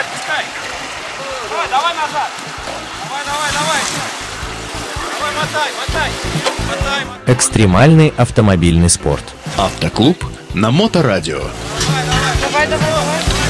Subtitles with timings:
[0.00, 0.44] отпускай.
[1.50, 2.30] Давай, давай назад.
[3.04, 3.80] Давай, давай, давай.
[5.18, 6.10] Давай, мотай, мотай.
[6.68, 7.34] Мотай, мотай.
[7.34, 9.24] Экстремальный автомобильный спорт.
[9.56, 10.24] Автоклуб
[10.54, 11.40] на Моторадио.
[12.40, 13.40] Давай, давай, давай.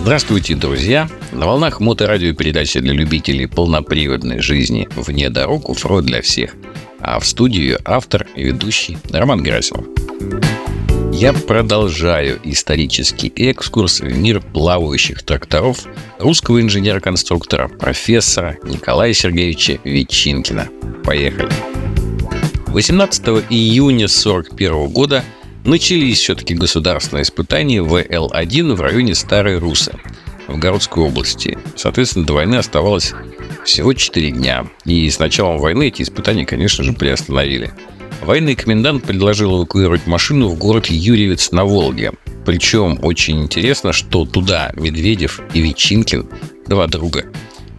[0.00, 1.08] Здравствуйте, друзья!
[1.30, 6.54] На волнах моторадио передачи для любителей полноприводной жизни вне дорог оффроуд для всех.
[7.00, 9.84] А в студию автор и ведущий Роман Герасимов.
[11.20, 15.80] Я продолжаю исторический экскурс в мир плавающих тракторов
[16.18, 20.70] русского инженера-конструктора профессора Николая Сергеевича Ветчинкина.
[21.04, 21.50] Поехали!
[22.68, 25.22] 18 июня 1941 года
[25.62, 29.92] начались все-таки государственные испытания ВЛ-1 в районе Старой Русы
[30.48, 31.58] в Городской области.
[31.76, 33.12] Соответственно, до войны оставалось
[33.66, 34.66] всего 4 дня.
[34.86, 37.70] И с началом войны эти испытания, конечно же, приостановили.
[38.20, 42.12] Военный комендант предложил эвакуировать машину в город Юрьевец на Волге.
[42.44, 46.28] Причем очень интересно, что туда Медведев и Ветчинкин,
[46.66, 47.24] два друга,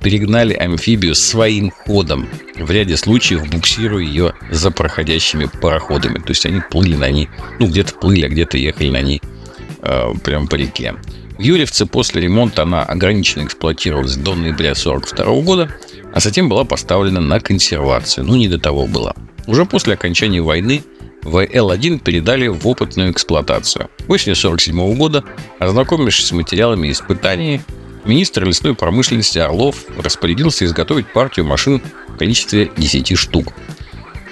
[0.01, 6.17] перегнали амфибию своим ходом, в ряде случаев буксируя ее за проходящими пароходами.
[6.17, 7.29] То есть они плыли на ней,
[7.59, 9.21] ну где-то плыли, а где-то ехали на ней
[9.83, 10.95] э, прямо по реке.
[11.37, 15.71] В Юрьевце после ремонта она ограниченно эксплуатировалась до ноября 1942 года,
[16.13, 18.25] а затем была поставлена на консервацию.
[18.25, 19.15] Ну, не до того было.
[19.51, 20.81] Уже после окончания войны
[21.23, 23.89] ВЛ-1 передали в опытную эксплуатацию.
[24.07, 25.25] Осенью 1947 года,
[25.59, 27.59] ознакомившись с материалами испытаний,
[28.05, 33.51] министр лесной промышленности Орлов распорядился изготовить партию машин в количестве 10 штук.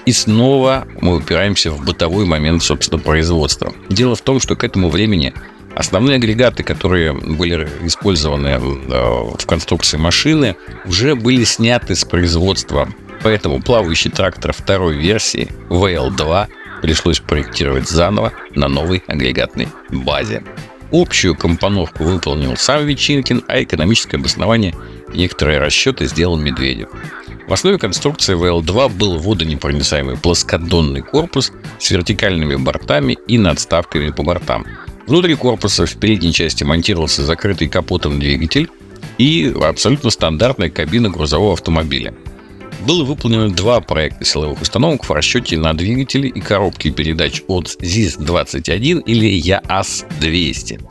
[0.05, 3.73] И снова мы упираемся в бытовой момент, собственно, производства.
[3.89, 5.33] Дело в том, что к этому времени
[5.75, 12.87] основные агрегаты, которые были использованы э, в конструкции машины, уже были сняты с производства.
[13.21, 16.47] Поэтому плавающий трактор второй версии VL2
[16.81, 20.43] пришлось проектировать заново на новой агрегатной базе.
[20.91, 24.73] Общую компоновку выполнил сам Ветчинкин, а экономическое обоснование
[25.13, 26.89] некоторые расчеты сделал Медведев.
[27.47, 34.65] В основе конструкции ВЛ-2 был водонепроницаемый плоскодонный корпус с вертикальными бортами и надставками по бортам.
[35.07, 38.69] Внутри корпуса в передней части монтировался закрытый капотом двигатель
[39.17, 42.13] и абсолютно стандартная кабина грузового автомобиля–
[42.85, 49.03] было выполнено два проекта силовых установок в расчете на двигатели и коробки передач от ЗИС-21
[49.05, 50.81] или ЯАС-200.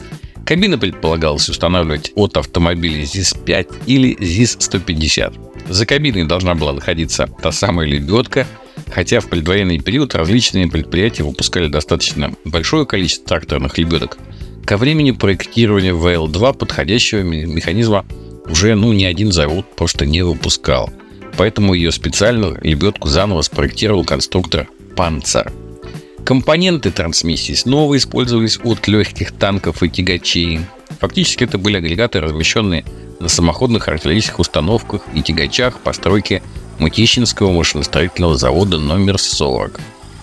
[0.44, 5.68] Кабина предполагалось устанавливать от автомобиля ЗИС-5 или ЗИС-150.
[5.68, 8.46] За кабиной должна была находиться та самая лебедка,
[8.90, 14.18] хотя в предвоенный период различные предприятия выпускали достаточно большое количество тракторных лебедок.
[14.64, 18.06] Ко времени проектирования ВЛ-2 подходящего механизма
[18.46, 20.90] уже ну, ни один завод просто не выпускал–
[21.38, 25.52] поэтому ее специально лебедку заново спроектировал конструктор «Панцер».
[26.24, 30.60] Компоненты трансмиссии снова использовались от легких танков и тягачей.
[31.00, 32.84] Фактически это были агрегаты, размещенные
[33.20, 36.42] на самоходных артиллерийских установках и тягачах постройки
[36.80, 39.80] Мутищинского машиностроительного завода номер 40.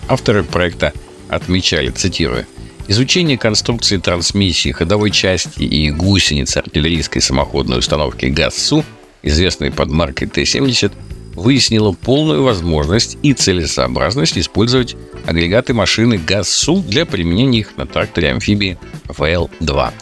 [0.08, 0.92] Авторы проекта
[1.28, 2.46] отмечали, цитирую,
[2.88, 8.84] Изучение конструкции трансмиссии, ходовой части и гусениц артиллерийской самоходной установки ГАЗСУ,
[9.26, 10.92] известной под маркой Т-70,
[11.34, 18.78] выяснила полную возможность и целесообразность использовать агрегаты машины ГАЗ-СУ для применения их на тракторе амфибии
[19.08, 19.92] ФЛ-2.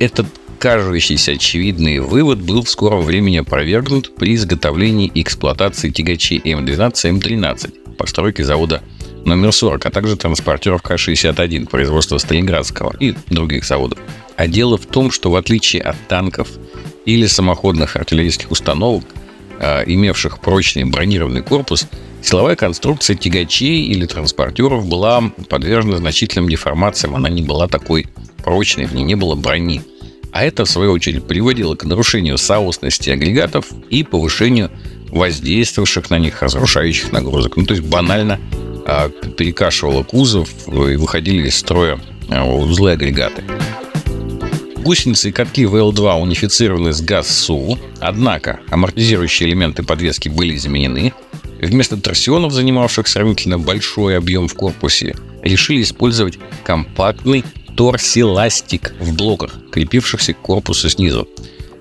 [0.00, 0.26] Этот
[0.58, 7.96] кажущийся очевидный вывод был в скором времени опровергнут при изготовлении и эксплуатации тягачей М12 М13
[7.96, 8.82] постройки завода
[9.24, 13.98] номер 40, а также транспортеров К-61 производства Сталинградского и других заводов.
[14.36, 16.48] А дело в том, что в отличие от танков
[17.04, 19.04] или самоходных артиллерийских установок,
[19.58, 21.86] а, имевших прочный бронированный корпус,
[22.22, 27.16] силовая конструкция тягачей или транспортеров была подвержена значительным деформациям.
[27.16, 28.06] Она не была такой
[28.42, 29.82] прочной, в ней не было брони.
[30.32, 34.70] А это, в свою очередь, приводило к нарушению соосности агрегатов и повышению
[35.10, 37.56] воздействовавших на них разрушающих нагрузок.
[37.58, 38.40] Ну, то есть банально
[38.86, 42.00] а, перекашивало кузов и выходили из строя
[42.30, 43.44] а, узлы агрегаты.
[44.82, 51.12] Гусеницы и катки ВЛ-2 унифицированы с ГАЗ-СУ, однако амортизирующие элементы подвески были заменены.
[51.60, 57.44] Вместо торсионов, занимавших сравнительно большой объем в корпусе, решили использовать компактный
[57.76, 61.28] торсиластик в блоках, крепившихся к корпусу снизу.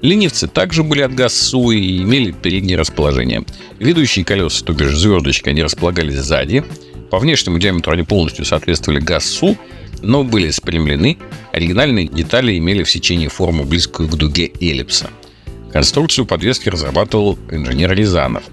[0.04, 3.44] Ленивцы также были от ГАЗ-СУ и имели переднее расположение.
[3.80, 6.63] Ведущие колеса, то бишь звездочки, они располагались сзади.
[7.09, 9.57] По внешнему диаметру они полностью соответствовали ГАЗ-СУ,
[10.01, 11.18] но были спрямлены,
[11.51, 15.09] оригинальные детали имели в сечении форму, близкую к дуге эллипса.
[15.71, 18.44] Конструкцию подвески разрабатывал инженер Рязанов.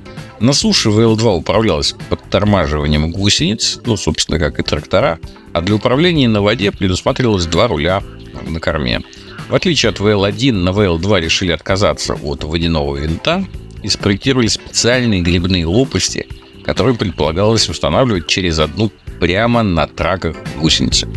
[0.41, 5.19] На суше ВЛ-2 управлялась подтормаживанием гусениц, ну, собственно, как и трактора,
[5.53, 8.03] а для управления на воде предусматривалось два руля
[8.47, 9.01] на корме.
[9.49, 13.45] В отличие от VL1, на VL2 решили отказаться от водяного винта
[13.83, 16.29] и спроектировали специальные грибные лопасти,
[16.65, 21.09] которые предполагалось устанавливать через одну прямо на траках гусеницы.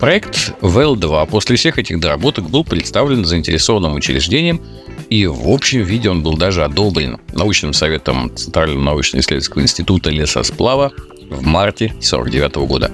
[0.00, 4.60] Проект VL2 после всех этих доработок был представлен заинтересованным учреждением,
[5.08, 10.92] и в общем виде он был даже одобрен научным советом Центрального научно-исследовательского института лесосплава
[11.30, 12.90] в марте 1949 года.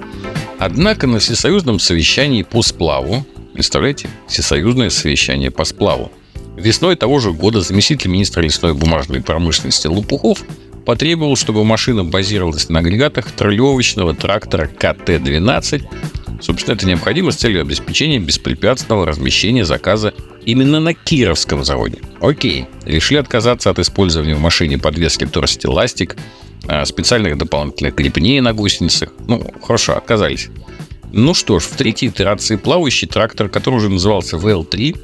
[0.59, 6.11] Однако на всесоюзном совещании по сплаву, представляете, всесоюзное совещание по сплаву,
[6.55, 10.43] весной того же года заместитель министра лесной бумажной промышленности Лопухов
[10.85, 15.83] потребовал, чтобы машина базировалась на агрегатах троллевочного трактора КТ-12
[16.41, 21.99] Собственно, это необходимо с целью обеспечения беспрепятственного размещения заказа именно на Кировском заводе.
[22.19, 26.17] Окей, решили отказаться от использования в машине подвески торсти ластик,
[26.67, 29.09] а, специальных дополнительных крепней на гусеницах.
[29.27, 30.49] Ну, хорошо, отказались.
[31.13, 34.97] Ну что ж, в третьей итерации плавающий трактор, который уже назывался VL3,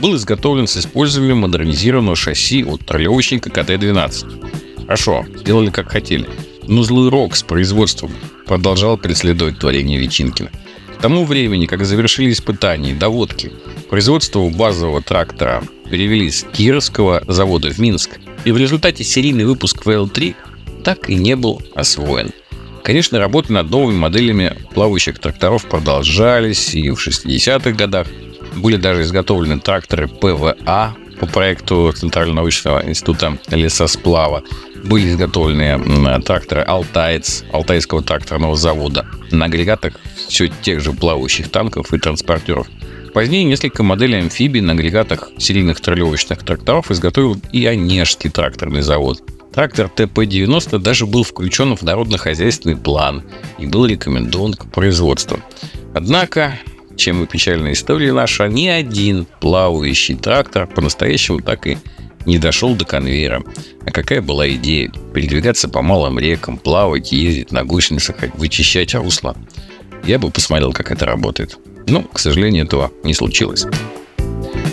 [0.00, 4.86] был изготовлен с использованием модернизированного шасси от троллевочника КТ-12.
[4.86, 6.28] Хорошо, сделали как хотели.
[6.66, 8.10] Но злой рок с производством
[8.46, 10.50] продолжал преследовать творение Вичинкина.
[11.02, 13.50] Тому времени, как завершили испытания доводки,
[13.90, 20.36] производство базового трактора перевели с Кировского завода в Минск, и в результате серийный выпуск VL3
[20.84, 22.30] так и не был освоен.
[22.84, 28.06] Конечно, работы над новыми моделями плавающих тракторов продолжались, и в 60-х годах
[28.54, 34.44] были даже изготовлены тракторы ПВА по проекту Центрального научного института лесосплава.
[34.84, 39.94] Были изготовлены тракторы «Алтаец» Алтайского тракторного завода на агрегатах
[40.28, 42.66] все тех же плавающих танков и транспортеров.
[43.14, 49.22] Позднее несколько моделей амфибий на агрегатах серийных трелевочных тракторов изготовил и Онежский тракторный завод.
[49.54, 53.22] Трактор ТП-90 даже был включен в народно-хозяйственный план
[53.58, 55.40] и был рекомендован к производству.
[55.94, 56.58] Однако,
[56.96, 61.76] чем и печальная история наша, ни один плавающий трактор по-настоящему так и
[62.26, 63.42] не дошел до конвейера.
[63.86, 64.90] А какая была идея?
[65.14, 69.36] Передвигаться по малым рекам, плавать, ездить на гусеницах, вычищать русло.
[70.04, 71.58] Я бы посмотрел, как это работает.
[71.86, 73.66] Но, к сожалению, этого не случилось.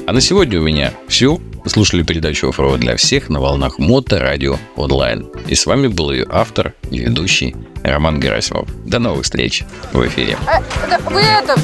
[0.08, 1.40] А на сегодня у меня все.
[1.68, 5.28] слушали передачу «Оффроуд для всех» на волнах Мото Радио Онлайн.
[5.48, 8.68] И с вами был ее автор и ведущий Роман Герасимов.
[8.86, 9.64] До новых встреч
[9.94, 10.36] в эфире.
[10.48, 11.56] Э, вы это,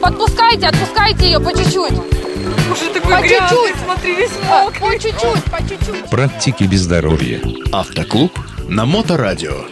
[0.00, 2.25] подпускайте, отпускайте ее по чуть-чуть.
[2.70, 3.84] Уже такой По грязный, чуть-чуть.
[3.84, 4.80] смотри, весь мокрый.
[4.80, 6.10] По чуть-чуть, по чуть-чуть.
[6.10, 7.40] Практики без здоровья.
[7.72, 8.32] Автоклуб
[8.68, 9.64] на Моторадио.